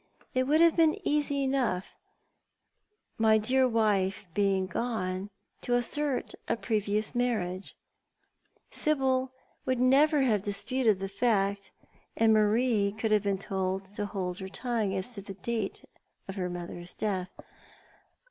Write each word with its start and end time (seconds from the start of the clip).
It 0.33 0.47
would 0.47 0.61
have 0.61 0.75
been 0.75 0.97
easy 1.07 1.43
enough, 1.43 1.95
my 3.19 3.37
dear 3.37 3.67
wife 3.67 4.27
being 4.33 4.65
gone, 4.65 5.29
to 5.61 5.75
assert 5.75 6.33
a 6.47 6.57
previous 6.57 7.13
marriage. 7.13 7.75
Sibyl 8.71 9.31
would 9.63 9.77
never 9.79 10.21
i8o 10.21 10.21
TJi02t, 10.21 10.23
art 10.23 10.23
the 10.23 10.23
Man. 10.23 10.31
have 10.31 10.41
dispulcd 10.41 10.99
the 11.01 11.07
fact; 11.07 11.71
.and 12.17 12.33
^laric 12.35 12.97
could 12.97 13.11
have 13.11 13.21
been 13.21 13.37
told 13.37 13.85
to 13.93 14.07
hold 14.07 14.39
her 14.39 14.49
tongue 14.49 14.95
as 14.95 15.13
to 15.13 15.21
the 15.21 15.35
date 15.35 15.85
of 16.27 16.35
her 16.35 16.49
mother's 16.49 16.95
death. 16.95 17.29